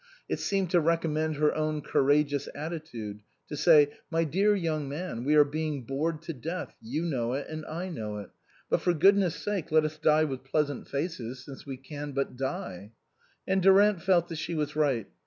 [0.27, 3.19] It seemed to recommend her own courageous attitude,
[3.49, 7.45] to say," My dear young man, we are being bored to death; you know it,
[7.47, 8.31] and I know it.
[8.67, 12.93] But for Goodness' sake, let us die with pleasant faces, since we can but die."
[13.47, 15.05] And Durant felt that she was right.